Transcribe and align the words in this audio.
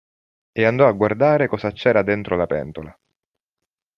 E 0.51 0.65
andò 0.65 0.87
a 0.87 0.93
guardare 0.93 1.47
cosa 1.47 1.69
c'era 1.73 2.01
dentro 2.01 2.35
la 2.35 2.47
pentola. 2.47 2.99